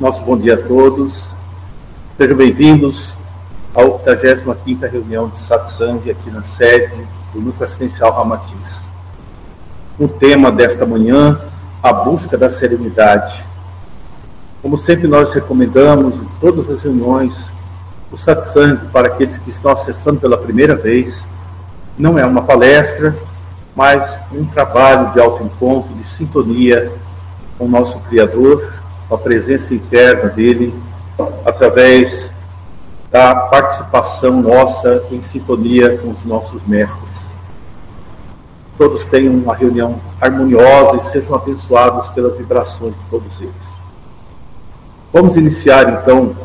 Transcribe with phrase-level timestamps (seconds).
[0.00, 1.36] Nosso bom dia a todos.
[2.16, 3.18] Sejam bem-vindos
[3.74, 8.86] à 85ª reunião de Satsang aqui na sede do Núcleo Assistencial Ramatiz.
[9.98, 11.38] O tema desta manhã,
[11.82, 13.44] a busca da serenidade.
[14.62, 17.50] Como sempre nós recomendamos em todas as reuniões,
[18.10, 21.26] o Satsang para aqueles que estão acessando pela primeira vez,
[21.98, 23.14] não é uma palestra,
[23.76, 26.90] mas um trabalho de autoencontro, de sintonia
[27.58, 28.79] com o nosso Criador,
[29.10, 30.72] com a presença interna dele,
[31.44, 32.30] através
[33.10, 37.28] da participação nossa em sintonia com os nossos mestres.
[38.78, 43.80] Todos tenham uma reunião harmoniosa e sejam abençoados pelas vibrações de todos eles.
[45.12, 46.36] Vamos iniciar então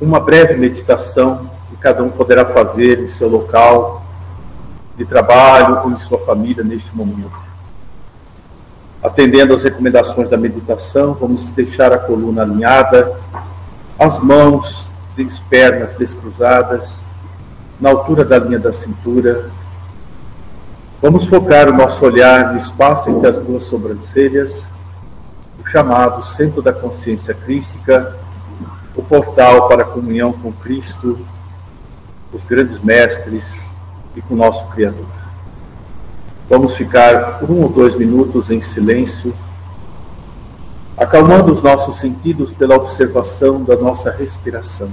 [0.00, 4.02] uma breve meditação que cada um poderá fazer em seu local
[4.96, 7.47] de trabalho ou em sua família neste momento.
[9.08, 13.18] Atendendo às recomendações da meditação, vamos deixar a coluna alinhada,
[13.98, 14.86] as mãos
[15.18, 16.98] as pernas descruzadas,
[17.80, 19.50] na altura da linha da cintura.
[21.00, 24.68] Vamos focar o nosso olhar no espaço entre as duas sobrancelhas,
[25.58, 28.14] o chamado centro da consciência crística,
[28.94, 31.18] o portal para a comunhão com Cristo,
[32.30, 33.58] os grandes mestres
[34.14, 35.17] e com o nosso Criador.
[36.48, 39.34] Vamos ficar um ou dois minutos em silêncio,
[40.96, 44.90] acalmando os nossos sentidos pela observação da nossa respiração.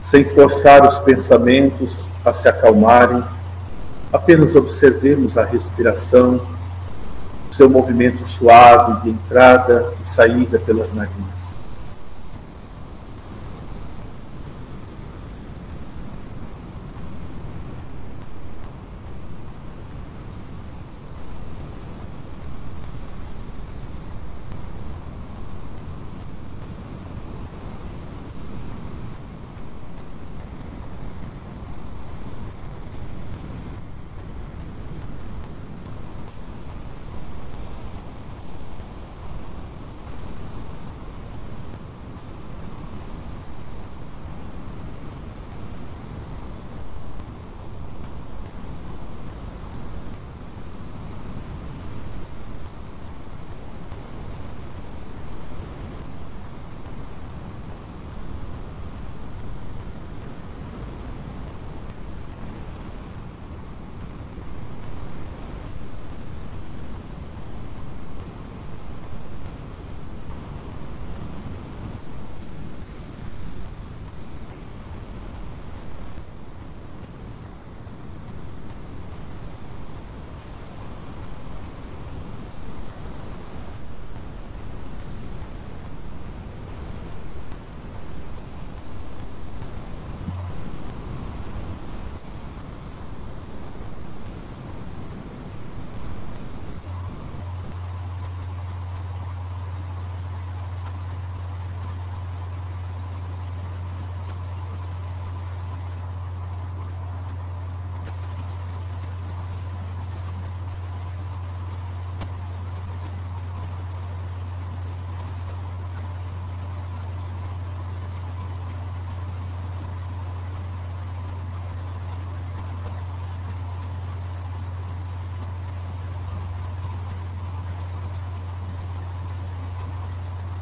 [0.00, 3.24] Sem forçar os pensamentos a se acalmarem,
[4.12, 6.40] apenas observemos a respiração,
[7.50, 11.39] seu movimento suave de entrada e saída pelas narinas.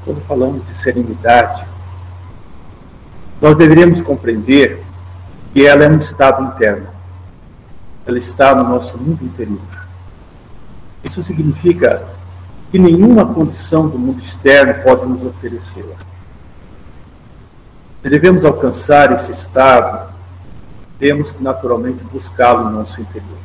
[0.09, 1.67] Quando falamos de serenidade,
[3.43, 4.83] nós deveríamos compreender
[5.53, 6.87] que ela é um estado interno.
[8.07, 9.61] Ela está no nosso mundo interior.
[11.05, 12.07] Isso significa
[12.71, 15.97] que nenhuma condição do mundo externo pode nos oferecê-la.
[18.03, 20.11] Se devemos alcançar esse estado,
[20.99, 23.39] temos que naturalmente buscá-lo no nosso interior.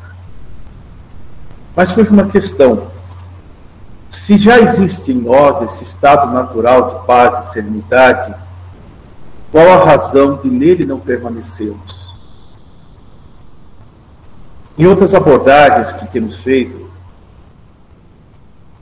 [1.75, 2.88] Mas surge uma questão:
[4.13, 8.34] se já existe em nós esse estado natural de paz e serenidade,
[9.52, 12.14] qual a razão de nele não permanecermos?
[14.78, 16.90] Em outras abordagens que temos feito,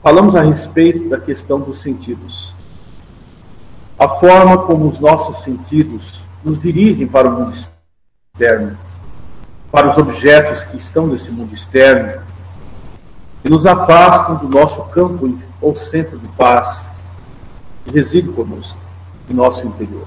[0.02, 2.54] falamos a respeito da questão dos sentidos.
[3.98, 8.78] A forma como os nossos sentidos nos dirigem para o mundo externo,
[9.72, 12.22] para os objetos que estão nesse mundo externo
[13.44, 16.86] e nos afastam do nosso campo ou centro de paz
[17.84, 18.78] que reside conosco,
[19.28, 20.06] em nosso interior.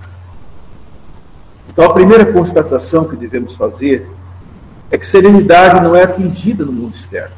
[1.70, 4.10] Então, a primeira constatação que devemos fazer
[4.90, 7.36] é que serenidade não é atingida no mundo externo.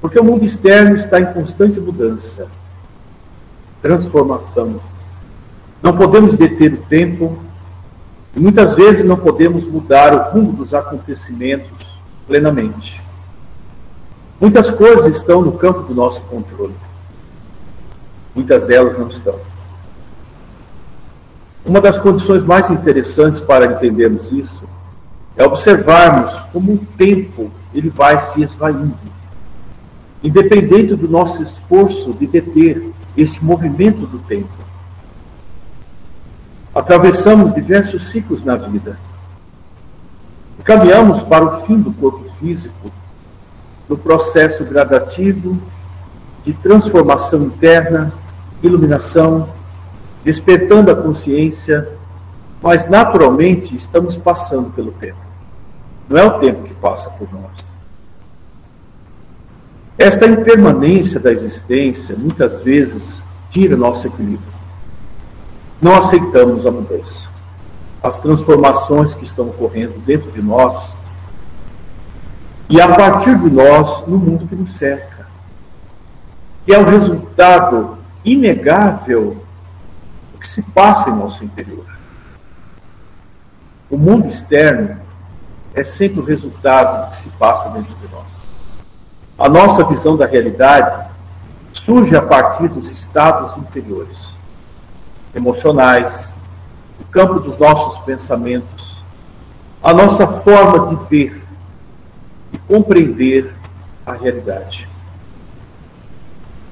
[0.00, 2.48] Porque o mundo externo está em constante mudança.
[3.80, 4.80] transformação.
[5.82, 7.42] Não podemos deter o tempo
[8.36, 13.01] e muitas vezes não podemos mudar o rumo dos acontecimentos plenamente.
[14.42, 16.74] Muitas coisas estão no campo do nosso controle.
[18.34, 19.38] Muitas delas não estão.
[21.64, 24.64] Uma das condições mais interessantes para entendermos isso
[25.36, 28.98] é observarmos como o tempo ele vai se esvaindo,
[30.24, 34.58] independente do nosso esforço de deter este movimento do tempo.
[36.74, 38.98] Atravessamos diversos ciclos na vida.
[40.64, 42.90] Caminhamos para o fim do corpo físico,
[43.92, 45.60] no processo gradativo
[46.42, 48.10] de transformação interna,
[48.62, 49.50] iluminação,
[50.24, 51.86] despertando a consciência,
[52.62, 55.18] mas naturalmente estamos passando pelo tempo.
[56.08, 57.78] Não é o tempo que passa por nós.
[59.98, 64.52] Esta impermanência da existência muitas vezes tira nosso equilíbrio.
[65.82, 67.28] Não aceitamos a mudança.
[68.02, 70.96] As transformações que estão ocorrendo dentro de nós
[72.72, 75.26] e a partir de nós no mundo que nos cerca,
[76.64, 79.44] que é o resultado inegável
[80.32, 81.84] do que se passa em nosso interior.
[83.90, 84.98] O mundo externo
[85.74, 88.42] é sempre o resultado do que se passa dentro de nós.
[89.38, 91.10] A nossa visão da realidade
[91.74, 94.34] surge a partir dos estados interiores,
[95.34, 96.34] emocionais,
[96.98, 99.04] o campo dos nossos pensamentos,
[99.82, 101.41] a nossa forma de ver
[102.58, 103.52] compreender
[104.04, 104.88] a realidade.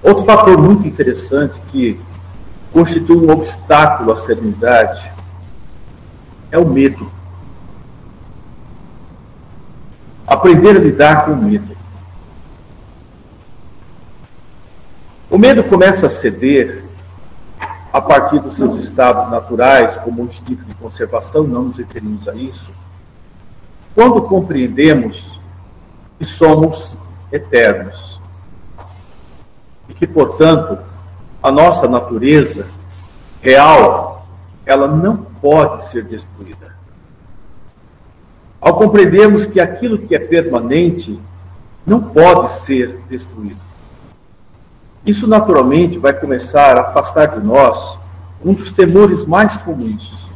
[0.03, 2.01] Outro fator muito interessante que
[2.73, 5.11] constitui um obstáculo à serenidade
[6.51, 7.11] é o medo.
[10.27, 11.77] Aprender a lidar com o medo.
[15.29, 16.85] O medo começa a ceder
[17.93, 22.35] a partir dos seus estados naturais, como um instinto de conservação, não nos referimos a
[22.35, 22.71] isso,
[23.95, 25.40] quando compreendemos
[26.21, 26.99] que somos
[27.33, 28.21] eternos
[29.89, 30.79] e que, portanto,
[31.43, 32.67] a nossa natureza
[33.41, 34.27] real,
[34.67, 36.77] ela não pode ser destruída.
[38.61, 41.19] Ao compreendermos que aquilo que é permanente
[41.87, 43.57] não pode ser destruído.
[45.07, 47.99] Isso naturalmente vai começar a afastar de nós
[48.45, 50.29] um dos temores mais comuns: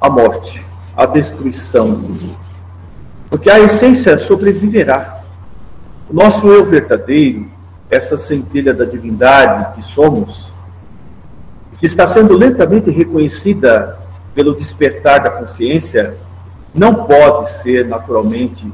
[0.00, 0.66] a morte,
[0.96, 2.43] a destruição.
[3.34, 5.20] Porque a essência sobreviverá.
[6.08, 7.50] O nosso eu verdadeiro,
[7.90, 10.46] essa centelha da divindade que somos,
[11.80, 13.98] que está sendo lentamente reconhecida
[14.36, 16.16] pelo despertar da consciência,
[16.72, 18.72] não pode ser naturalmente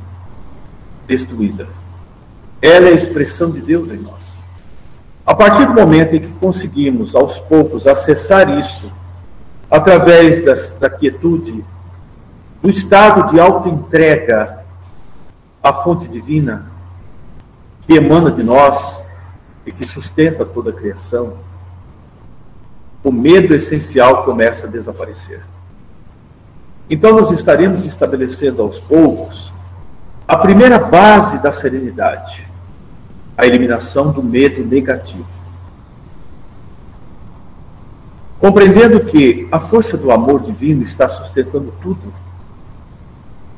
[1.08, 1.66] destruída.
[2.60, 4.42] Ela é a expressão de Deus em nós.
[5.24, 8.92] A partir do momento em que conseguimos, aos poucos, acessar isso,
[9.70, 11.64] através das, da quietude,
[12.62, 14.64] do estado de auto-entrega
[15.62, 16.70] à fonte divina,
[17.86, 19.02] que emana de nós
[19.64, 21.34] e que sustenta toda a criação,
[23.02, 25.40] o medo essencial começa a desaparecer.
[26.88, 29.52] Então, nós estaremos estabelecendo aos poucos
[30.28, 32.46] a primeira base da serenidade,
[33.36, 35.40] a eliminação do medo negativo.
[38.38, 42.12] Compreendendo que a força do amor divino está sustentando tudo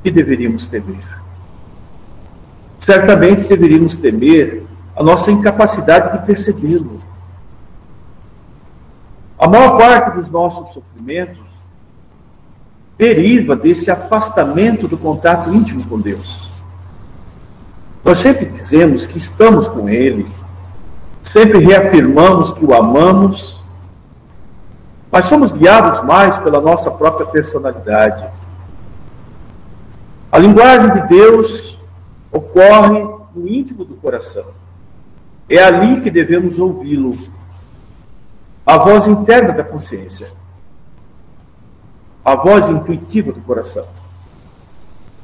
[0.02, 1.04] que deveríamos temer.
[2.78, 4.64] Certamente deveríamos temer
[4.96, 7.00] a nossa incapacidade de percebê-lo.
[9.38, 11.42] A maior parte dos nossos sofrimentos
[12.98, 16.50] deriva desse afastamento do contato íntimo com Deus.
[18.04, 20.26] Nós sempre dizemos que estamos com Ele,
[21.22, 23.60] sempre reafirmamos que o amamos,
[25.10, 28.24] mas somos guiados mais pela nossa própria personalidade.
[30.32, 31.76] A linguagem de Deus
[32.32, 33.00] ocorre
[33.36, 34.46] no íntimo do coração.
[35.46, 37.18] É ali que devemos ouvi-lo.
[38.64, 40.32] A voz interna da consciência.
[42.24, 43.84] A voz intuitiva do coração.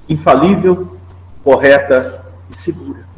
[0.07, 0.99] Infalível,
[1.43, 3.09] correta e segura.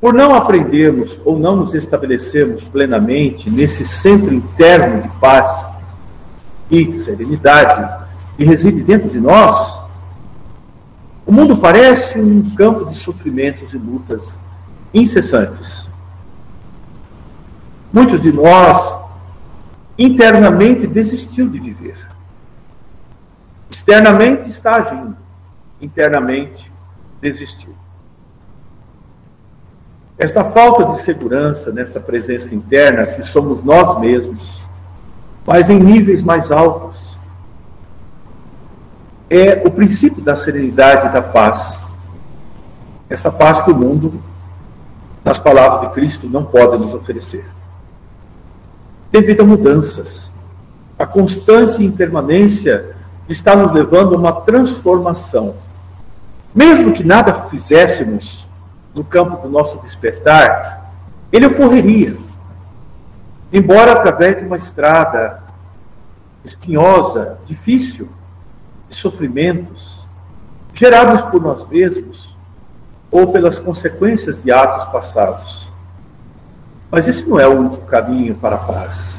[0.00, 5.66] Por não aprendermos ou não nos estabelecermos plenamente nesse centro interno de paz
[6.70, 8.06] e serenidade
[8.38, 9.83] que reside dentro de nós,
[11.26, 14.38] o mundo parece um campo de sofrimentos e lutas
[14.92, 15.88] incessantes.
[17.92, 18.98] Muitos de nós
[19.98, 21.96] internamente desistiu de viver.
[23.70, 25.16] Externamente está agindo,
[25.80, 26.70] internamente
[27.20, 27.74] desistiu.
[30.18, 34.62] Esta falta de segurança nesta presença interna, que somos nós mesmos,
[35.46, 37.13] mas em níveis mais altos,
[39.36, 41.76] é o princípio da serenidade e da paz.
[43.10, 44.22] Esta paz que o mundo,
[45.24, 47.44] nas palavras de Cristo, não pode nos oferecer.
[49.10, 50.30] Devido a mudanças,
[50.96, 52.94] a constante impermanência
[53.28, 55.56] está nos levando a uma transformação.
[56.54, 58.46] Mesmo que nada fizéssemos
[58.94, 60.92] no campo do nosso despertar,
[61.32, 62.16] ele ocorreria.
[63.52, 65.42] Embora através de uma estrada
[66.44, 68.08] espinhosa, difícil,
[68.94, 70.04] sofrimentos,
[70.72, 72.34] gerados por nós mesmos
[73.10, 75.68] ou pelas consequências de atos passados.
[76.90, 79.16] Mas esse não é o único caminho para a paz.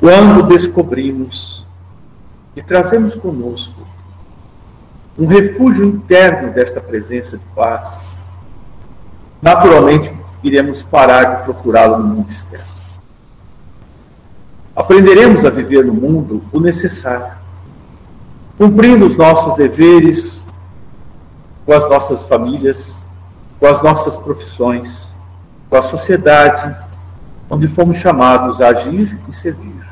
[0.00, 1.64] Quando descobrimos
[2.56, 3.86] e trazemos conosco
[5.18, 8.00] um refúgio interno desta presença de paz,
[9.40, 12.72] naturalmente iremos parar de procurá-lo no mundo externo.
[14.74, 17.41] Aprenderemos a viver no mundo o necessário,
[18.62, 20.38] cumprindo os nossos deveres
[21.66, 22.94] com as nossas famílias,
[23.58, 25.12] com as nossas profissões,
[25.68, 26.72] com a sociedade
[27.50, 29.84] onde fomos chamados a agir e servir.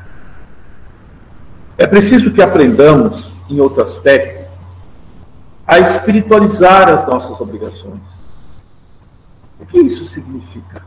[1.77, 4.49] É preciso que aprendamos, em outro aspecto,
[5.67, 7.99] a espiritualizar as nossas obrigações.
[9.59, 10.81] O que isso significa?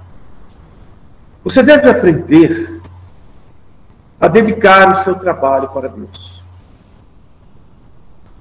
[1.45, 2.81] Você deve aprender
[4.19, 6.34] a dedicar o seu trabalho para Deus.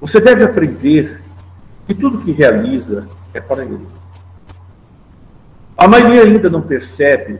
[0.03, 1.21] Você deve aprender
[1.87, 3.87] que tudo que realiza é para Ele.
[5.77, 7.39] A maioria ainda não percebe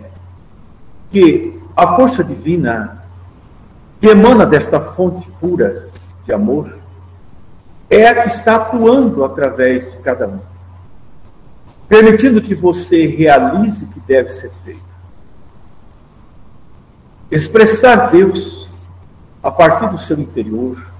[1.12, 3.04] que a força divina
[4.00, 5.90] que emana desta fonte pura
[6.24, 6.78] de amor
[7.90, 10.40] é a que está atuando através de cada um,
[11.90, 14.82] permitindo que você realize o que deve ser feito.
[17.30, 18.70] Expressar Deus
[19.44, 20.93] a partir do seu interior,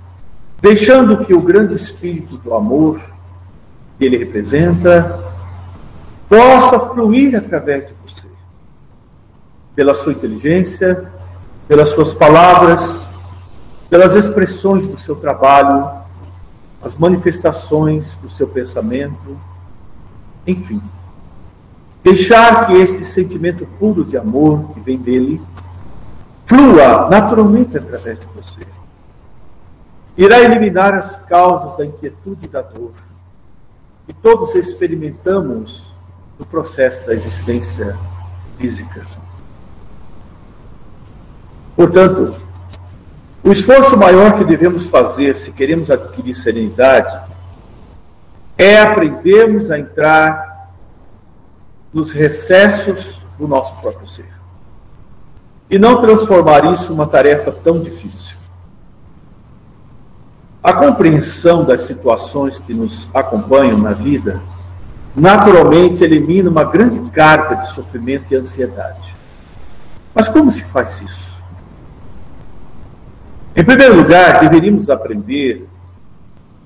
[0.64, 2.98] deixando que o grande espírito do amor
[3.98, 5.22] que ele representa
[6.30, 8.28] possa fluir através de você,
[9.76, 11.12] pela sua inteligência,
[11.68, 13.10] pelas suas palavras,
[13.90, 15.86] pelas expressões do seu trabalho,
[16.82, 19.38] as manifestações do seu pensamento,
[20.48, 20.82] enfim.
[22.02, 25.42] Deixar que este sentimento puro de amor que vem dele
[26.46, 28.62] flua naturalmente através de você.
[30.18, 32.94] Irá eliminar as causas da inquietude e da dor
[34.06, 35.82] que todos experimentamos
[36.38, 37.98] no processo da existência
[38.58, 39.06] física.
[41.76, 42.36] Portanto,
[43.44, 47.32] o esforço maior que devemos fazer se queremos adquirir serenidade
[48.58, 50.70] é aprendermos a entrar
[51.94, 54.32] nos recessos do nosso próprio ser.
[55.70, 58.33] E não transformar isso numa tarefa tão difícil.
[60.64, 64.42] A compreensão das situações que nos acompanham na vida
[65.14, 69.14] naturalmente elimina uma grande carga de sofrimento e ansiedade.
[70.16, 71.34] Mas como se faz isso?
[73.56, 75.68] Em primeiro lugar, deveríamos aprender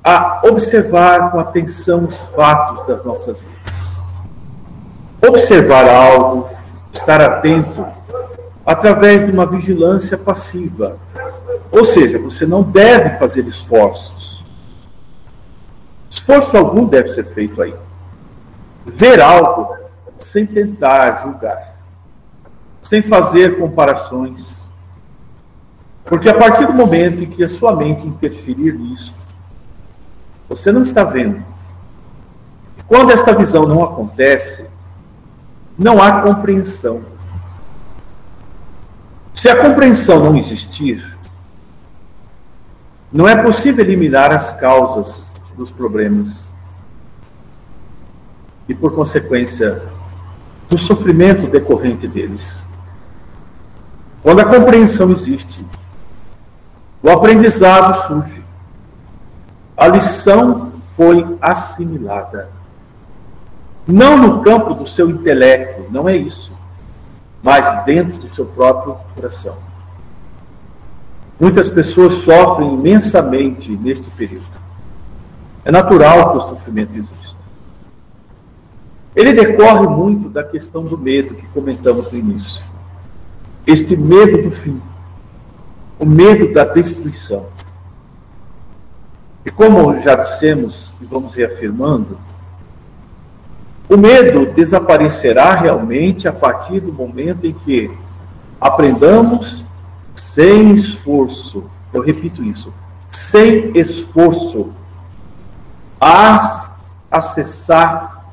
[0.03, 3.97] a observar com atenção os fatos das nossas vidas.
[5.27, 6.47] Observar algo,
[6.93, 7.85] estar atento,
[8.65, 10.97] através de uma vigilância passiva.
[11.77, 14.43] Ou seja, você não deve fazer esforços.
[16.09, 17.75] Esforço algum deve ser feito aí.
[18.83, 19.77] Ver algo
[20.17, 21.77] sem tentar julgar,
[22.81, 24.65] sem fazer comparações,
[26.03, 29.13] porque a partir do momento em que a sua mente interferir nisso,
[30.49, 31.43] você não está vendo.
[32.87, 34.65] Quando esta visão não acontece,
[35.77, 37.03] não há compreensão.
[39.33, 41.16] Se a compreensão não existir,
[43.11, 46.47] não é possível eliminar as causas dos problemas
[48.67, 49.81] e, por consequência,
[50.69, 52.65] do sofrimento decorrente deles.
[54.21, 55.65] Quando a compreensão existe,
[57.01, 58.43] o aprendizado surge.
[59.77, 62.49] A lição foi assimilada.
[63.87, 66.51] Não no campo do seu intelecto, não é isso,
[67.41, 69.66] mas dentro do seu próprio coração.
[71.39, 74.57] Muitas pessoas sofrem imensamente neste período.
[75.63, 77.37] É natural que o sofrimento exista.
[79.15, 82.61] Ele decorre muito da questão do medo que comentamos no início.
[83.65, 84.81] Este medo do fim
[85.99, 87.47] o medo da destruição.
[89.43, 92.17] E como já dissemos e vamos reafirmando,
[93.89, 97.89] O medo desaparecerá realmente a partir do momento em que
[98.59, 99.63] aprendamos
[100.17, 102.73] sem esforço, eu repito isso,
[103.07, 104.73] sem esforço,
[106.01, 106.73] a
[107.09, 108.25] acessar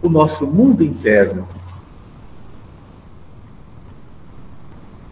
[0.00, 1.46] o nosso mundo interno,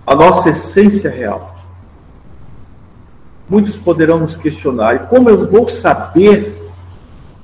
[0.07, 1.57] a nossa essência real.
[3.49, 6.71] Muitos poderão nos questionar: e como eu vou saber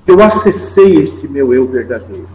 [0.04, 2.28] que eu acessei este meu eu verdadeiro?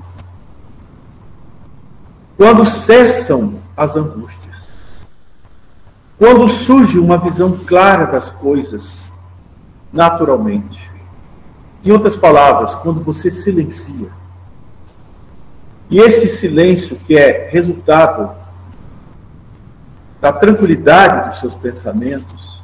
[2.37, 4.52] Quando cessam as angústias,
[6.23, 9.03] quando surge uma visão clara das coisas,
[9.91, 10.89] naturalmente.
[11.83, 14.07] Em outras palavras, quando você silencia.
[15.89, 18.33] E esse silêncio, que é resultado
[20.21, 22.63] da tranquilidade dos seus pensamentos,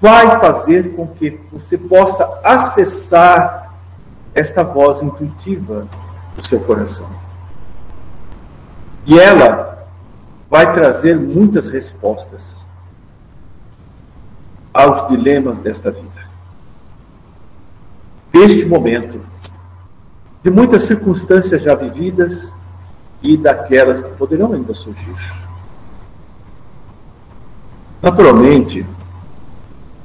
[0.00, 3.74] vai fazer com que você possa acessar
[4.34, 5.86] esta voz intuitiva
[6.34, 7.08] do seu coração.
[9.06, 9.77] E ela
[10.50, 12.58] vai trazer muitas respostas
[14.72, 16.28] aos dilemas desta vida.
[18.32, 19.20] Deste momento,
[20.42, 22.54] de muitas circunstâncias já vividas
[23.22, 25.16] e daquelas que poderão ainda surgir.
[28.00, 28.86] Naturalmente,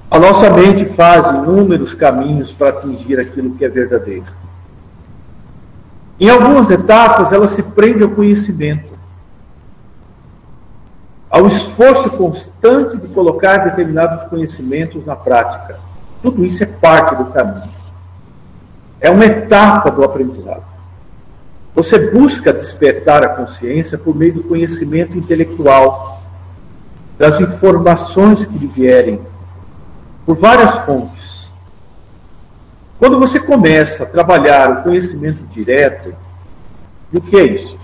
[0.09, 4.25] a nossa mente faz inúmeros caminhos para atingir aquilo que é verdadeiro.
[6.19, 8.92] Em algumas etapas, ela se prende ao conhecimento,
[11.33, 15.79] ao esforço constante de colocar determinados conhecimentos na prática.
[16.21, 17.73] Tudo isso é parte do caminho.
[19.01, 20.63] É uma etapa do aprendizado.
[21.73, 26.21] Você busca despertar a consciência por meio do conhecimento intelectual,
[27.17, 29.19] das informações que lhe vierem
[30.27, 31.51] por várias fontes.
[32.99, 36.13] Quando você começa a trabalhar o conhecimento direto,
[37.11, 37.77] o que é isso?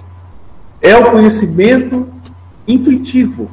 [0.80, 2.19] É o conhecimento
[2.70, 3.50] intuitivo.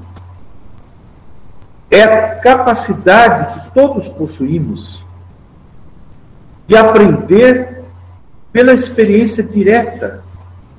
[1.90, 5.04] É a capacidade que todos possuímos
[6.66, 7.84] de aprender
[8.52, 10.22] pela experiência direta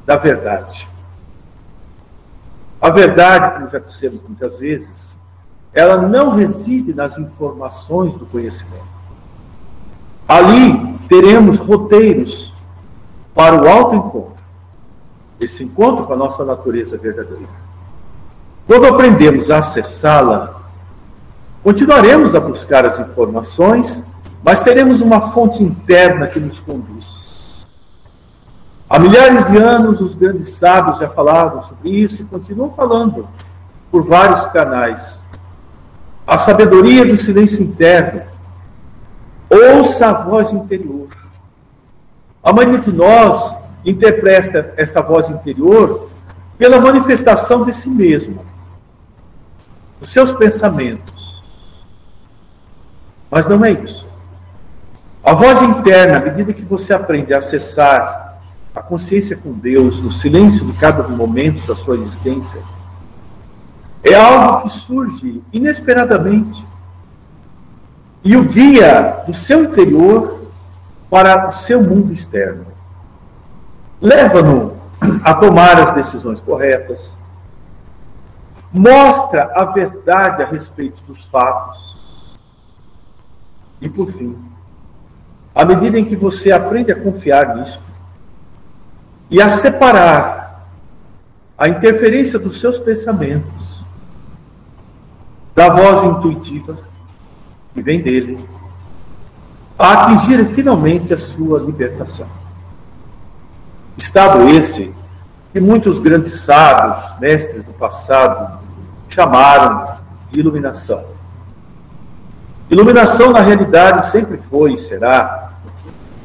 [0.06, 0.88] da verdade.
[2.80, 5.12] A verdade, como já dissemos muitas vezes,
[5.74, 8.98] ela não reside nas informações do conhecimento.
[10.28, 12.54] Ali teremos roteiros
[13.34, 14.38] para o autoencontro,
[15.40, 17.67] esse encontro com a nossa natureza verdadeira.
[18.68, 20.62] Quando aprendemos a acessá-la,
[21.64, 24.04] continuaremos a buscar as informações,
[24.44, 27.06] mas teremos uma fonte interna que nos conduz.
[28.90, 33.26] Há milhares de anos, os grandes sábios já falavam sobre isso e continuam falando
[33.90, 35.22] por vários canais.
[36.26, 38.24] A sabedoria do silêncio interno.
[39.50, 41.08] Ouça a voz interior.
[42.44, 46.10] A maioria de nós interpreta esta voz interior
[46.58, 48.57] pela manifestação de si mesmo
[50.00, 51.42] os seus pensamentos.
[53.30, 54.08] Mas não é isso.
[55.24, 58.40] A voz interna, à medida que você aprende a acessar
[58.74, 62.62] a consciência com Deus, no silêncio de cada momento da sua existência,
[64.04, 66.66] é algo que surge inesperadamente
[68.24, 70.48] e o guia do seu interior
[71.10, 72.66] para o seu mundo externo.
[74.02, 74.74] Leva-no
[75.24, 77.14] a tomar as decisões corretas,
[78.72, 81.98] mostra a verdade a respeito dos fatos.
[83.80, 84.38] E por fim,
[85.54, 87.82] à medida em que você aprende a confiar nisso
[89.30, 90.68] e a separar
[91.58, 93.84] a interferência dos seus pensamentos
[95.56, 96.78] da voz intuitiva
[97.74, 98.48] que vem dele,
[99.78, 102.28] a atingir finalmente a sua libertação.
[103.98, 104.94] Estado esse
[105.58, 108.60] que muitos grandes sábios, mestres do passado,
[109.10, 109.98] chamaram
[110.30, 111.04] de iluminação.
[112.70, 115.54] Iluminação, na realidade, sempre foi e será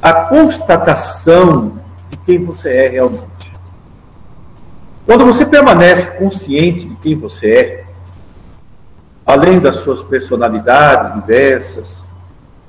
[0.03, 1.79] a constatação
[2.11, 3.57] de quem você é realmente.
[5.07, 7.87] Quando você permanece consciente de quem você é,
[9.25, 12.05] além das suas personalidades diversas,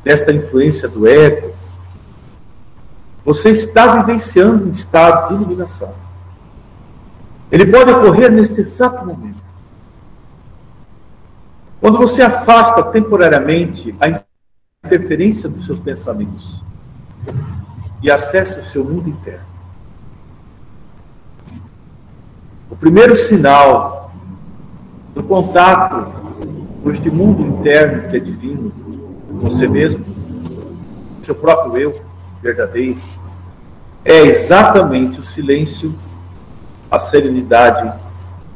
[0.01, 1.53] desta influência do ego,
[3.25, 6.02] você está vivenciando um estado de iluminação.
[7.53, 9.43] Ele pode ocorrer nesse exato momento.
[11.79, 14.23] Quando você afasta temporariamente a
[14.83, 16.59] interferência dos seus pensamentos
[18.01, 19.45] e acessa o seu mundo interno.
[22.71, 24.11] O primeiro sinal
[25.13, 26.11] do contato
[26.81, 28.73] com este mundo interno que é divino,
[29.29, 30.03] você mesmo,
[31.23, 32.01] seu próprio eu
[32.41, 32.99] verdadeiro,
[34.03, 35.93] é exatamente o silêncio,
[36.93, 37.91] a serenidade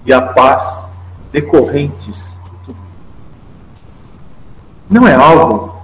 [0.06, 0.86] e a paz
[1.32, 2.78] decorrentes de tudo.
[4.88, 5.82] Não é algo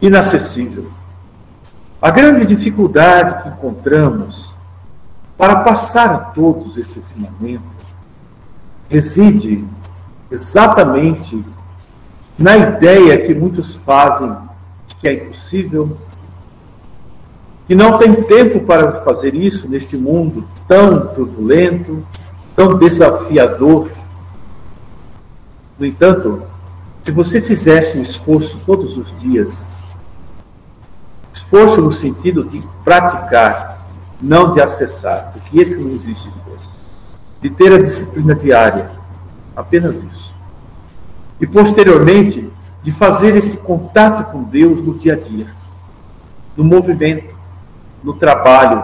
[0.00, 0.90] inacessível.
[2.00, 4.52] A grande dificuldade que encontramos
[5.38, 7.62] para passar a todos esse ensinamento
[8.90, 9.64] reside
[10.32, 11.44] exatamente
[12.36, 14.36] na ideia que muitos fazem
[14.88, 15.96] de que é impossível,
[17.72, 22.06] que não tem tempo para fazer isso neste mundo tão turbulento,
[22.54, 23.90] tão desafiador.
[25.78, 26.42] No entanto,
[27.02, 29.66] se você fizesse um esforço todos os dias,
[31.32, 33.86] esforço no sentido de praticar,
[34.20, 36.68] não de acessar, porque esse não existe de Deus,
[37.40, 38.90] de ter a disciplina diária,
[39.56, 40.34] apenas isso.
[41.40, 42.50] E posteriormente,
[42.82, 45.46] de fazer esse contato com Deus no dia a dia,
[46.54, 47.32] no movimento,
[48.02, 48.82] no trabalho,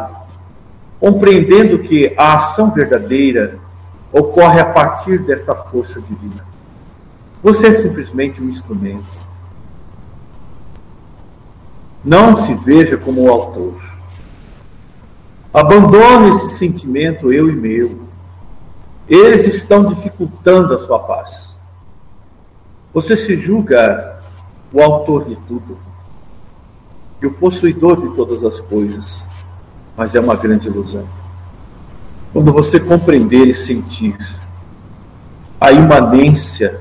[1.00, 3.58] compreendendo que a ação verdadeira
[4.12, 6.44] ocorre a partir desta força divina.
[7.42, 9.06] Você é simplesmente um instrumento.
[12.04, 13.80] Não se veja como o autor.
[15.52, 18.08] Abandone esse sentimento eu e meu.
[19.08, 21.54] Eles estão dificultando a sua paz.
[22.92, 24.20] Você se julga
[24.72, 25.87] o autor de tudo
[27.20, 29.24] e o possuidor de todas as coisas,
[29.96, 31.06] mas é uma grande ilusão.
[32.32, 34.16] Quando você compreender e sentir
[35.60, 36.80] a imanência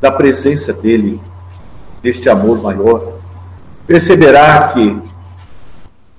[0.00, 1.20] da presença dele,
[2.02, 3.14] deste amor maior,
[3.86, 5.00] perceberá que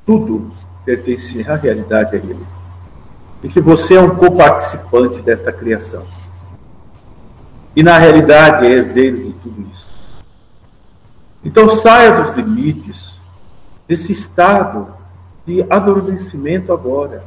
[0.06, 0.52] tudo
[0.86, 2.46] pertence à realidade a ele.
[3.44, 6.04] E que você é um coparticipante desta criação.
[7.76, 9.90] E na realidade é herdeiro de tudo isso.
[11.44, 13.01] Então saia dos limites
[13.88, 14.88] desse estado
[15.46, 17.24] de adormecimento agora.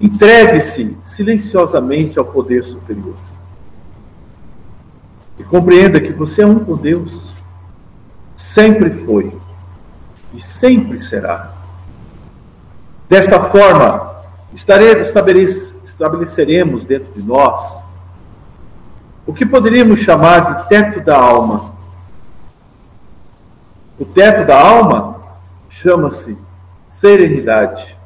[0.00, 3.14] Entregue-se silenciosamente ao poder superior.
[5.38, 7.30] E compreenda que você é um com Deus.
[8.36, 9.32] Sempre foi
[10.34, 11.52] e sempre será.
[13.08, 14.16] Desta forma,
[15.84, 17.82] estabeleceremos dentro de nós
[19.26, 21.71] o que poderíamos chamar de teto da alma.
[23.98, 25.20] O teto da alma
[25.68, 26.36] chama-se
[26.88, 27.96] serenidade.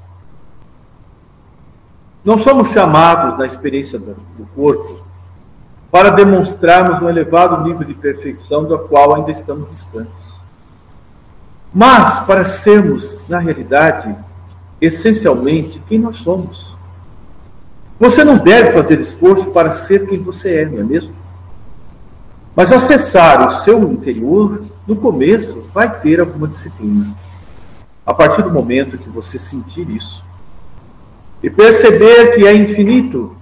[2.24, 4.16] Não somos chamados na experiência do
[4.54, 5.04] corpo
[5.90, 10.12] para demonstrarmos um elevado nível de perfeição do qual ainda estamos distantes.
[11.72, 14.14] Mas para sermos, na realidade,
[14.80, 16.66] essencialmente quem nós somos.
[17.98, 21.14] Você não deve fazer esforço para ser quem você é, não é mesmo?
[22.54, 27.14] Mas acessar o seu interior, no começo, vai ter alguma disciplina.
[28.04, 30.24] A partir do momento que você sentir isso
[31.42, 33.36] e perceber que é infinito,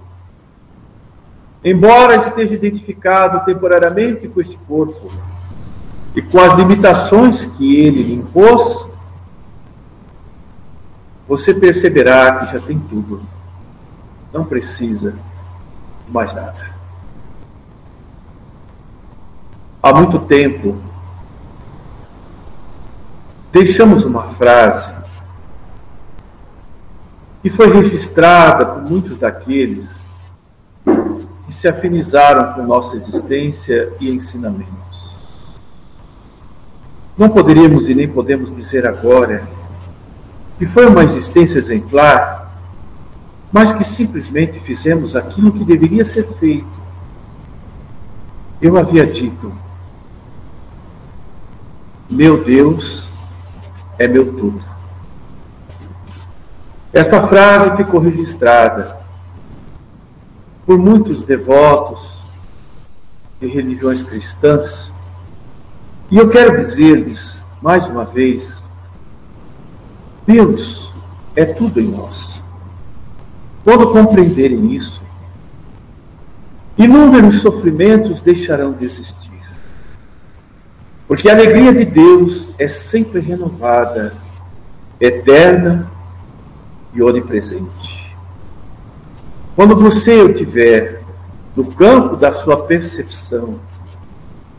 [1.63, 5.11] embora esteja identificado temporariamente com este corpo
[6.15, 8.89] e com as limitações que ele lhe impôs,
[11.27, 13.21] você perceberá que já tem tudo.
[14.33, 15.15] Não precisa
[16.05, 16.75] de mais nada.
[19.81, 20.77] Há muito tempo,
[23.55, 24.91] deixamos uma frase
[27.41, 29.97] que foi registrada por muitos daqueles
[30.83, 35.09] que se afinizaram com nossa existência e ensinamentos.
[37.17, 39.47] Não poderíamos e nem podemos dizer agora
[40.57, 42.53] que foi uma existência exemplar,
[43.53, 46.67] mas que simplesmente fizemos aquilo que deveria ser feito.
[48.61, 49.53] Eu havia dito:
[52.09, 53.04] Meu Deus
[53.97, 54.63] é meu tudo.
[56.93, 58.97] Esta frase ficou registrada
[60.65, 62.15] por muitos devotos
[63.39, 64.91] de religiões cristãs.
[66.09, 68.63] E eu quero dizer-lhes, mais uma vez,
[70.25, 70.91] Deus
[71.35, 72.41] é tudo em nós.
[73.63, 75.03] Quando compreenderem isso,
[76.77, 79.24] inúmeros sofrimentos deixarão de existir.
[81.07, 84.15] Porque a alegria de Deus é sempre renovada,
[84.99, 85.91] eterna
[86.93, 88.15] e onipresente.
[89.55, 91.01] Quando você o tiver
[91.55, 93.59] no campo da sua percepção,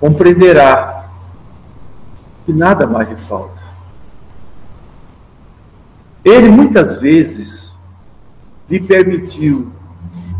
[0.00, 1.08] compreenderá
[2.44, 3.60] que nada mais lhe falta.
[6.24, 7.72] Ele muitas vezes
[8.68, 9.70] lhe permitiu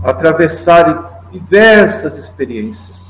[0.03, 3.06] atravessar diversas experiências.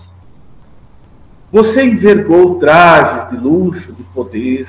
[1.53, 4.69] Você envergou trajes de luxo, de poder.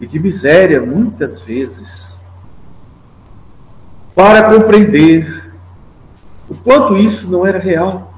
[0.00, 2.16] e de miséria, muitas vezes,
[4.14, 5.52] para compreender
[6.48, 8.14] o quanto isso não era real,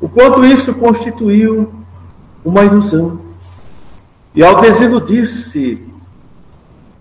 [0.00, 1.72] o quanto isso constituiu
[2.44, 3.20] uma ilusão.
[4.34, 5.86] E ao desiludir-se,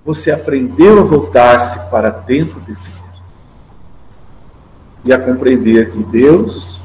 [0.03, 3.05] você aprendeu a voltar-se para dentro de si mesmo
[5.03, 6.79] e a compreender que Deus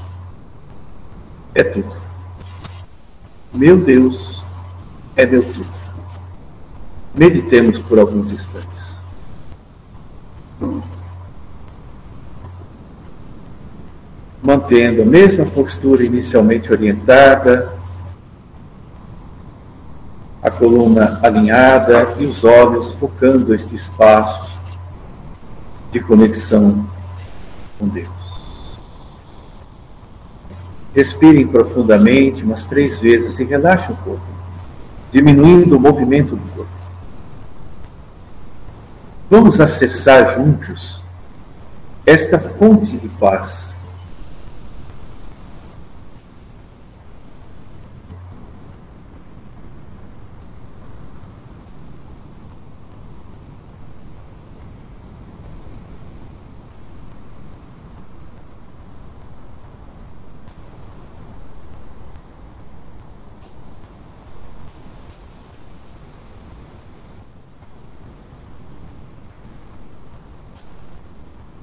[1.60, 1.96] é tudo.
[3.52, 4.44] Meu Deus
[5.16, 5.80] é meu tudo.
[7.14, 8.96] Meditemos por alguns instantes.
[14.42, 17.72] Mantendo a mesma postura inicialmente orientada,
[20.42, 24.58] a coluna alinhada e os olhos focando este espaço
[25.92, 26.88] de conexão
[27.78, 28.29] com Deus.
[30.94, 34.26] Respirem profundamente umas três vezes e relaxem um pouco,
[35.12, 36.70] diminuindo o movimento do corpo.
[39.30, 41.00] Vamos acessar juntos
[42.04, 43.76] esta fonte de paz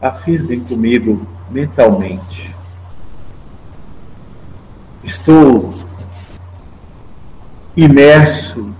[0.07, 2.55] afirmem comigo mentalmente:
[5.03, 5.73] estou
[7.75, 8.73] imerso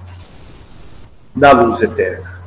[1.35, 2.37] na luz eterna.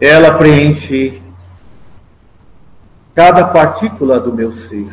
[0.00, 1.22] Ela preenche
[3.14, 4.92] cada partícula do meu ser.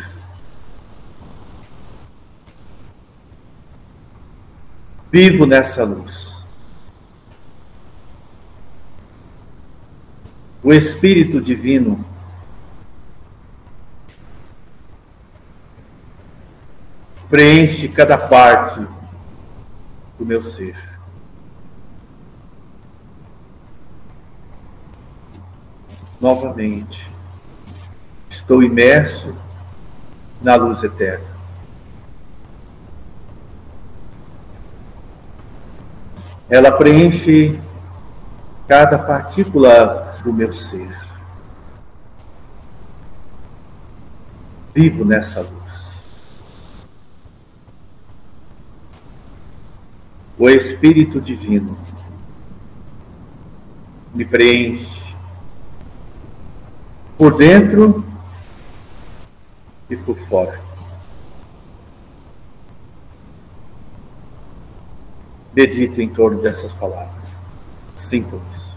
[5.12, 6.29] Vivo nessa luz.
[10.62, 12.04] O Espírito Divino
[17.30, 18.86] preenche cada parte
[20.18, 20.76] do meu ser.
[26.20, 27.10] Novamente,
[28.30, 29.34] estou imerso
[30.42, 31.30] na luz eterna.
[36.50, 37.58] Ela preenche
[38.68, 40.98] cada partícula do meu ser.
[44.74, 45.90] Vivo nessa luz.
[50.38, 51.78] O Espírito Divino
[54.14, 55.16] me preenche
[57.18, 58.06] por dentro
[59.90, 60.62] e por fora.
[65.54, 67.30] Medite em torno dessas palavras.
[67.96, 68.70] Sintam isso.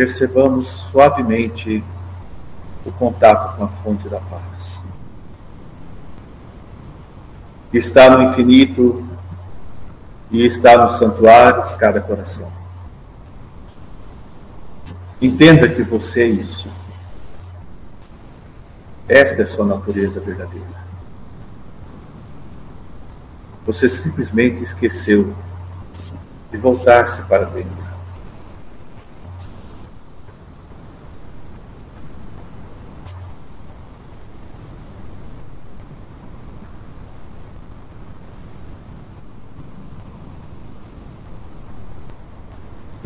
[0.00, 1.84] Percebamos suavemente
[2.86, 4.80] o contato com a fonte da paz.
[7.70, 9.06] Está no infinito
[10.30, 12.50] e está no santuário de cada coração.
[15.20, 16.72] Entenda que você é isso.
[19.06, 20.80] Esta é sua natureza verdadeira.
[23.66, 25.36] Você simplesmente esqueceu
[26.50, 27.89] de voltar-se para dentro.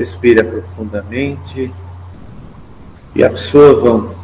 [0.05, 1.73] Respira profundamente
[3.15, 4.15] e absorvam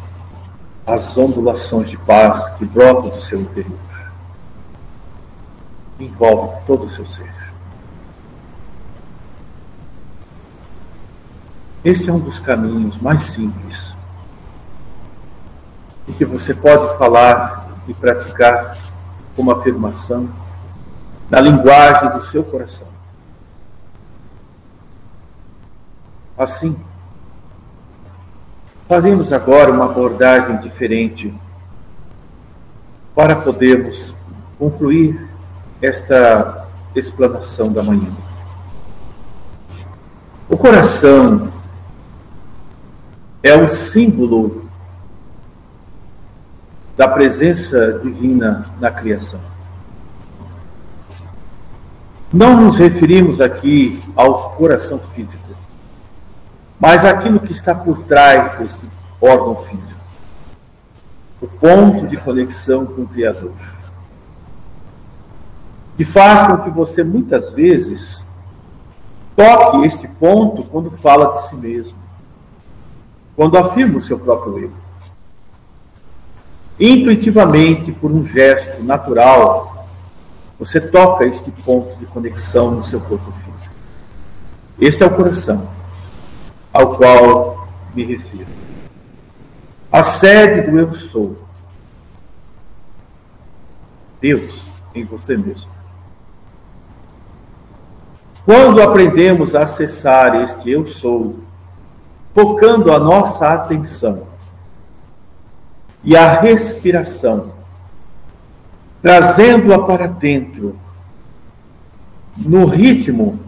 [0.85, 3.79] as ondulações de paz que brotam do seu interior.
[5.99, 7.33] Envolve todo o seu ser.
[11.83, 13.95] Este é um dos caminhos mais simples
[16.07, 18.77] e que você pode falar e praticar
[19.35, 20.29] como afirmação
[21.27, 22.90] na linguagem do seu coração.
[26.41, 26.75] Assim,
[28.89, 31.31] fazemos agora uma abordagem diferente
[33.13, 34.15] para podermos
[34.57, 35.29] concluir
[35.79, 38.09] esta explanação da manhã.
[40.49, 41.53] O coração
[43.43, 44.65] é o símbolo
[46.97, 49.39] da presença divina na criação.
[52.33, 55.40] Não nos referimos aqui ao coração físico,
[56.81, 58.89] mas aquilo que está por trás desse
[59.21, 60.01] órgão físico
[61.39, 63.53] o ponto de conexão com o Criador.
[65.97, 68.23] Que faz com que você muitas vezes
[69.35, 71.97] toque este ponto quando fala de si mesmo,
[73.35, 74.77] quando afirma o seu próprio erro.
[76.79, 79.87] Intuitivamente, por um gesto natural,
[80.59, 83.75] você toca este ponto de conexão no seu corpo físico.
[84.79, 85.80] Este é o coração
[86.73, 88.47] ao qual me refiro.
[89.91, 91.37] A sede do eu sou.
[94.21, 95.69] Deus em você mesmo.
[98.45, 101.39] Quando aprendemos a acessar este eu sou,
[102.33, 104.27] focando a nossa atenção
[106.03, 107.51] e a respiração,
[109.01, 110.79] trazendo-a para dentro,
[112.37, 113.39] no ritmo,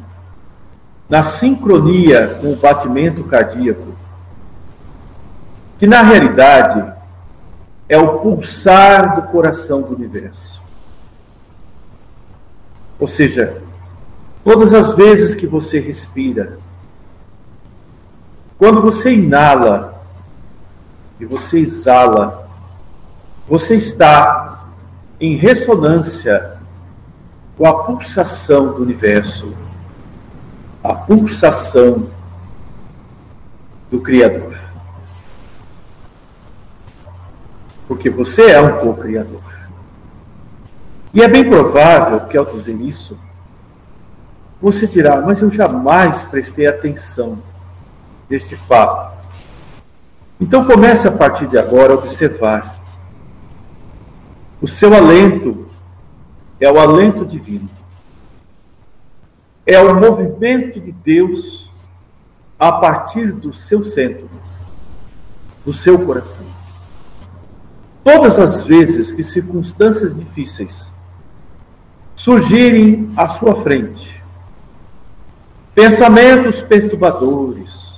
[1.13, 3.93] na sincronia com o batimento cardíaco,
[5.77, 6.91] que na realidade
[7.87, 10.59] é o pulsar do coração do universo.
[12.99, 13.61] Ou seja,
[14.43, 16.57] todas as vezes que você respira,
[18.57, 20.03] quando você inala
[21.19, 22.49] e você exala,
[23.47, 24.65] você está
[25.21, 26.57] em ressonância
[27.55, 29.53] com a pulsação do universo,
[30.83, 32.09] a pulsação
[33.89, 34.57] do Criador.
[37.87, 39.41] Porque você é um co-criador.
[41.13, 43.17] E é bem provável que ao dizer isso,
[44.61, 47.37] você dirá, mas eu jamais prestei atenção
[48.29, 49.13] neste fato.
[50.39, 52.75] Então comece a partir de agora a observar.
[54.59, 55.69] O seu alento
[56.59, 57.69] é o alento divino.
[59.65, 61.69] É o movimento de Deus
[62.59, 64.29] a partir do seu centro,
[65.65, 66.45] do seu coração.
[68.03, 70.89] Todas as vezes que circunstâncias difíceis
[72.15, 74.21] surgirem à sua frente,
[75.73, 77.93] pensamentos perturbadores,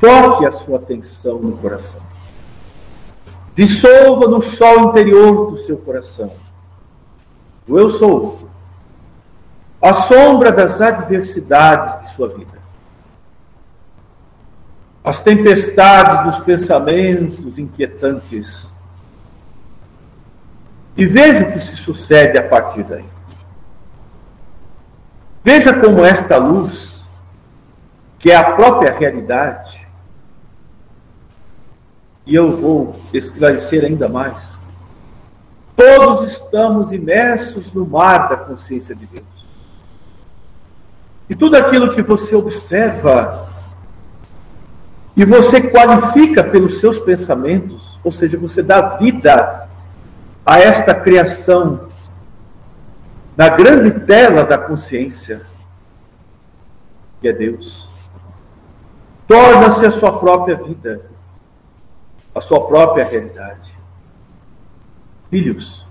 [0.00, 2.00] toque a sua atenção no coração.
[3.54, 6.30] Dissolva no sol interior do seu coração.
[7.66, 8.48] O eu sou.
[9.80, 12.56] A sombra das adversidades de sua vida
[15.06, 18.68] as tempestades dos pensamentos inquietantes.
[20.96, 23.04] E veja o que se sucede a partir daí.
[25.44, 27.06] Veja como esta luz,
[28.18, 29.86] que é a própria realidade,
[32.26, 34.58] e eu vou esclarecer ainda mais.
[35.76, 39.35] Todos estamos imersos no mar da consciência de Deus.
[41.28, 43.46] E tudo aquilo que você observa
[45.16, 49.66] e você qualifica pelos seus pensamentos, ou seja, você dá vida
[50.44, 51.88] a esta criação
[53.36, 55.40] na grande tela da consciência,
[57.20, 57.88] que é Deus.
[59.26, 61.00] Torna-se a sua própria vida,
[62.34, 63.74] a sua própria realidade.
[65.30, 65.84] Filhos,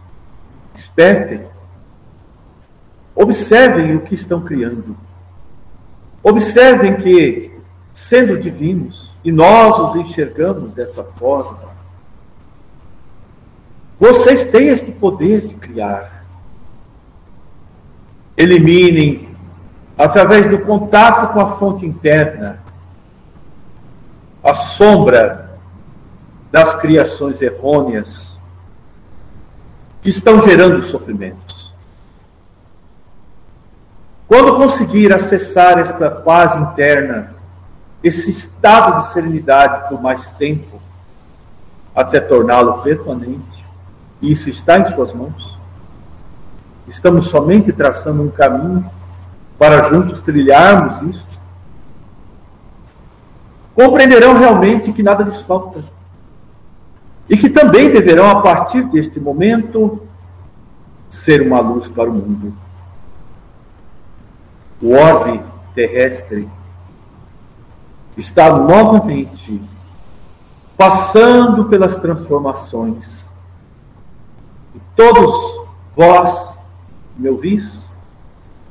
[0.71, 1.45] despertem.
[3.15, 4.95] Observem o que estão criando.
[6.27, 7.51] Observem que,
[7.93, 11.69] sendo divinos, e nós os enxergamos dessa forma.
[13.99, 16.25] Vocês têm esse poder de criar.
[18.35, 19.29] Eliminem,
[19.95, 22.59] através do contato com a fonte interna,
[24.43, 25.59] a sombra
[26.51, 28.35] das criações errôneas
[30.01, 31.44] que estão gerando sofrimentos.
[34.27, 37.35] Quando conseguir acessar esta paz interna,
[38.03, 40.81] esse estado de serenidade por mais tempo,
[41.95, 43.65] até torná-lo permanente.
[44.21, 45.57] E isso está em suas mãos.
[46.87, 48.89] Estamos somente traçando um caminho
[49.57, 51.25] para juntos trilharmos isso.
[53.73, 55.83] Compreenderão realmente que nada lhes falta.
[57.29, 60.01] E que também deverão, a partir deste momento,
[61.09, 62.64] ser uma luz para o mundo.
[64.81, 65.41] O orbe
[65.73, 66.49] terrestre
[68.17, 69.61] está novamente
[70.77, 73.29] passando pelas transformações.
[74.73, 76.57] E todos vós,
[77.17, 77.83] me ouvis,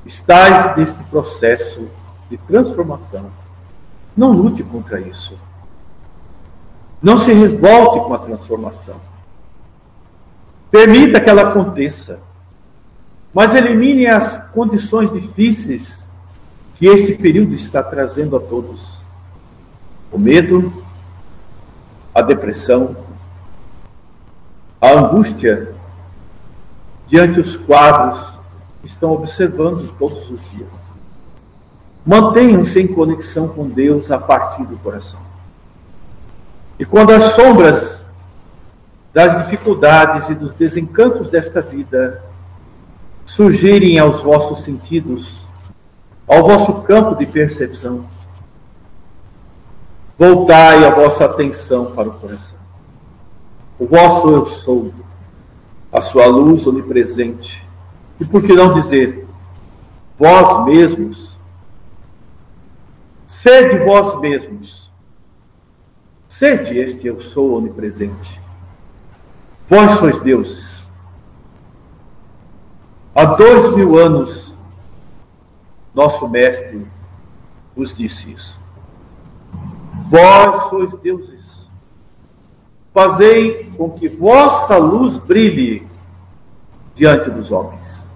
[0.05, 1.89] estáis neste processo
[2.31, 3.31] de transformação.
[4.17, 5.37] Não lute contra isso.
[7.03, 8.97] Não se revolte com a transformação.
[10.71, 12.21] Permita que ela aconteça.
[13.35, 16.05] Mas elimine as condições difíceis
[16.76, 19.03] que este período está trazendo a todos:
[20.12, 20.72] o medo,
[22.14, 22.97] a depressão,
[24.80, 25.74] a angústia
[27.09, 28.32] diante os quadros
[28.80, 30.95] que estão observando todos os dias.
[32.07, 35.18] Mantenham-se em conexão com Deus a partir do coração.
[36.78, 38.03] E quando as sombras
[39.12, 42.22] das dificuldades e dos desencantos desta vida
[43.25, 45.45] surgirem aos vossos sentidos,
[46.27, 48.05] ao vosso campo de percepção,
[50.18, 52.59] voltai a vossa atenção para o coração.
[53.79, 54.95] O vosso eu sou,
[55.93, 57.62] a sua luz onipresente.
[58.20, 59.27] E por que não dizer,
[60.18, 61.37] vós mesmos,
[63.27, 64.91] sede vós mesmos,
[66.29, 68.41] sede este eu sou onipresente.
[69.68, 70.74] Vós sois deuses.
[73.15, 74.53] Há dois mil anos,
[75.95, 76.85] nosso mestre
[77.77, 78.59] vos disse isso.
[80.11, 81.71] Vós sois deuses.
[82.93, 85.87] Fazei com que vossa luz brilhe
[86.95, 88.09] diante dos homens.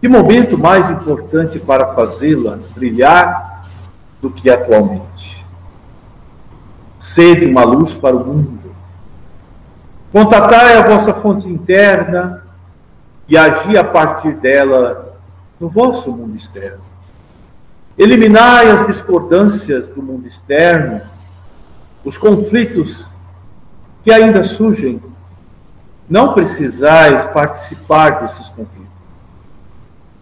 [0.00, 3.64] Que momento mais importante para fazê-la brilhar
[4.20, 5.44] do que atualmente?
[6.98, 8.74] Sede uma luz para o mundo.
[10.12, 12.45] Contatai a vossa fonte interna
[13.28, 15.18] e agi a partir dela
[15.58, 16.84] no vosso mundo externo.
[17.98, 21.00] Eliminai as discordâncias do mundo externo,
[22.04, 23.08] os conflitos
[24.04, 25.02] que ainda surgem.
[26.08, 28.86] Não precisais participar desses conflitos.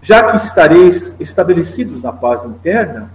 [0.00, 3.10] Já que estareis estabelecidos na paz interna,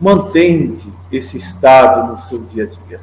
[0.00, 3.00] mantende esse estado no seu dia a dia.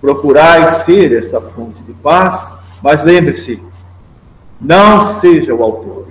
[0.00, 2.50] Procurai ser esta fonte de paz,
[2.82, 3.62] mas lembre-se,
[4.60, 6.08] não seja o autor.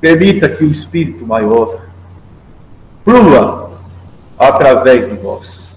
[0.00, 1.80] Permita que o Espírito maior
[3.04, 3.78] flua
[4.38, 5.76] através de vós.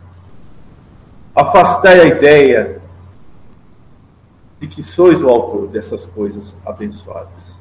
[1.36, 2.82] Afastai a ideia
[4.59, 7.59] de que sois o autor dessas coisas abençoadas.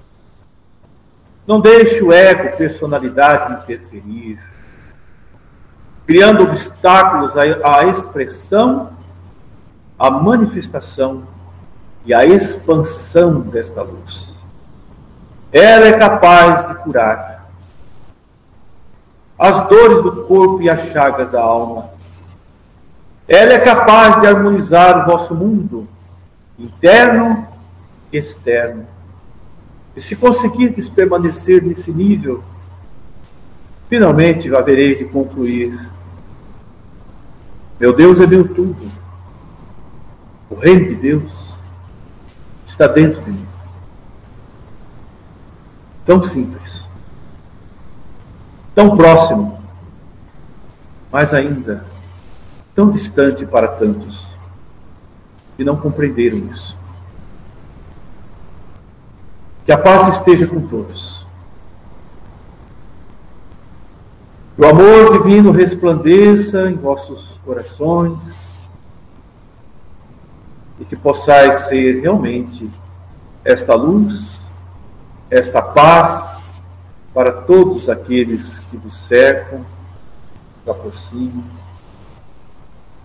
[1.47, 4.39] Não deixe o ego, personalidade interferir,
[6.07, 8.93] criando obstáculos à expressão,
[9.99, 11.34] à manifestação
[12.05, 14.35] e à expansão desta luz.
[15.51, 17.35] Ela é capaz de curar
[19.39, 21.91] as dores do corpo e as chagas da alma.
[23.27, 25.89] Ela é capaz de harmonizar o vosso mundo,
[26.59, 27.47] interno
[28.13, 28.87] e externo.
[29.97, 32.43] E se conseguirdes permanecer nesse nível,
[33.89, 35.89] finalmente havereis de concluir:
[37.79, 38.91] Meu Deus é meu tudo.
[40.51, 41.54] O reino de Deus
[42.75, 43.47] está dentro de mim.
[46.05, 46.83] Tão simples.
[48.75, 49.63] Tão próximo.
[51.11, 51.85] Mas ainda
[52.75, 54.27] tão distante para tantos
[55.57, 56.77] que não compreenderam isso.
[59.65, 61.25] Que a paz esteja com todos.
[64.57, 68.44] Que o amor divino resplandeça em vossos corações
[70.79, 72.69] e que possais ser realmente
[73.45, 74.45] esta luz
[75.31, 76.39] esta paz
[77.13, 79.65] para todos aqueles que vos cercam,
[80.65, 81.45] vos aproximam.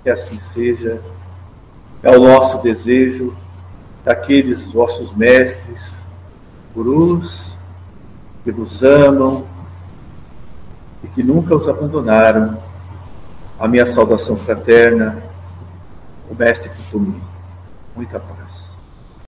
[0.03, 1.01] Que assim seja.
[2.01, 3.35] É o nosso desejo
[4.05, 5.97] daqueles vossos mestres,
[6.73, 7.57] gurus,
[8.43, 9.45] que vos amam
[11.03, 12.61] e que nunca os abandonaram.
[13.59, 15.21] A minha saudação fraterna,
[16.29, 17.28] o Mestre Kutumi.
[17.99, 18.48] Muita paz.